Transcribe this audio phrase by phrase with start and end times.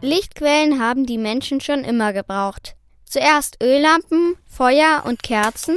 [0.00, 2.76] Lichtquellen haben die Menschen schon immer gebraucht.
[3.04, 5.76] Zuerst Öllampen, Feuer und Kerzen,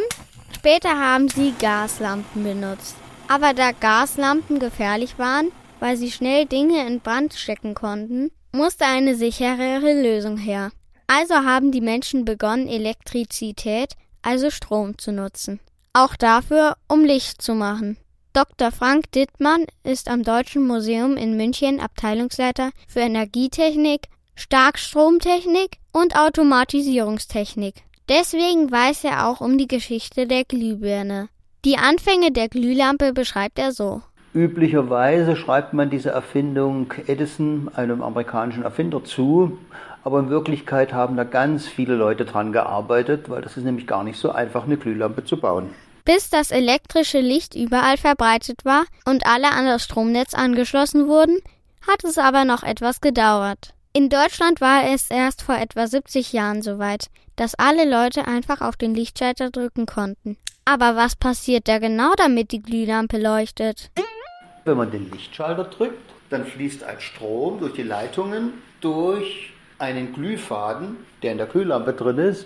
[0.56, 2.96] später haben sie Gaslampen benutzt.
[3.28, 9.16] Aber da Gaslampen gefährlich waren, weil sie schnell Dinge in Brand stecken konnten, musste eine
[9.16, 10.72] sicherere Lösung her.
[11.08, 15.60] Also haben die Menschen begonnen, Elektrizität, also Strom zu nutzen.
[15.94, 17.98] Auch dafür, um Licht zu machen.
[18.34, 18.72] Dr.
[18.72, 27.84] Frank Dittmann ist am Deutschen Museum in München Abteilungsleiter für Energietechnik, Starkstromtechnik und Automatisierungstechnik.
[28.08, 31.28] Deswegen weiß er auch um die Geschichte der Glühbirne.
[31.66, 34.02] Die Anfänge der Glühlampe beschreibt er so.
[34.34, 39.58] Üblicherweise schreibt man diese Erfindung Edison, einem amerikanischen Erfinder, zu.
[40.06, 44.06] Aber in Wirklichkeit haben da ganz viele Leute dran gearbeitet, weil das ist nämlich gar
[44.06, 45.72] nicht so einfach, eine Glühlampe zu bauen.
[46.06, 51.40] Bis das elektrische Licht überall verbreitet war und alle an das Stromnetz angeschlossen wurden,
[51.88, 53.74] hat es aber noch etwas gedauert.
[53.94, 58.78] In Deutschland war es erst vor etwa 70 Jahren soweit, dass alle Leute einfach auf
[58.78, 60.38] den Lichtschalter drücken konnten.
[60.66, 63.92] Aber was passiert da genau, damit die Glühlampe leuchtet?
[64.64, 70.98] Wenn man den Lichtschalter drückt, dann fließt ein Strom durch die Leitungen durch einen Glühfaden,
[71.22, 72.46] der in der Glühlampe drin ist.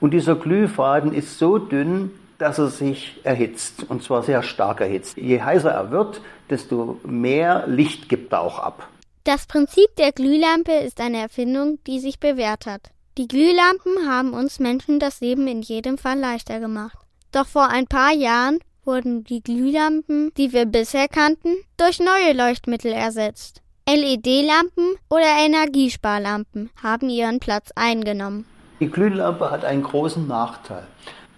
[0.00, 5.16] Und dieser Glühfaden ist so dünn, dass er sich erhitzt und zwar sehr stark erhitzt.
[5.16, 8.88] Je heißer er wird, desto mehr Licht gibt er auch ab.
[9.24, 12.90] Das Prinzip der Glühlampe ist eine Erfindung, die sich bewährt hat.
[13.16, 16.98] Die Glühlampen haben uns Menschen das Leben in jedem Fall leichter gemacht.
[17.32, 22.92] Doch vor ein paar Jahren wurden die Glühlampen, die wir bisher kannten, durch neue Leuchtmittel
[22.92, 23.62] ersetzt.
[23.88, 28.46] LED-Lampen oder Energiesparlampen haben ihren Platz eingenommen.
[28.80, 30.86] Die Glühlampe hat einen großen Nachteil.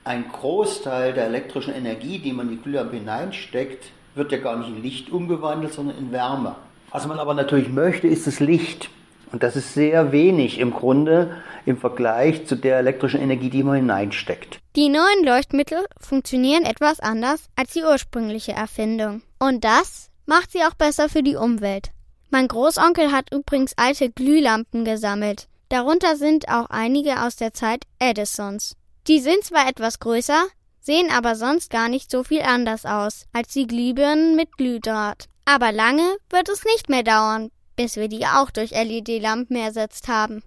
[0.07, 4.69] Ein Großteil der elektrischen Energie, die man in die Glühlampe hineinsteckt, wird ja gar nicht
[4.69, 6.55] in Licht umgewandelt, sondern in Wärme.
[6.93, 8.89] Was man aber natürlich möchte, ist das Licht.
[9.33, 13.75] Und das ist sehr wenig im Grunde im Vergleich zu der elektrischen Energie, die man
[13.75, 14.61] hineinsteckt.
[14.77, 19.23] Die neuen Leuchtmittel funktionieren etwas anders als die ursprüngliche Erfindung.
[19.41, 21.91] Und das macht sie auch besser für die Umwelt.
[22.31, 25.49] Mein Großonkel hat übrigens alte Glühlampen gesammelt.
[25.69, 28.77] Darunter sind auch einige aus der Zeit Edisons.
[29.09, 30.47] Die sind zwar etwas größer,
[30.81, 35.27] sehen aber sonst gar nicht so viel anders aus als die Glühbirnen mit Glühdraht.
[35.45, 40.43] Aber lange wird es nicht mehr dauern, bis wir die auch durch LED-Lampen ersetzt haben.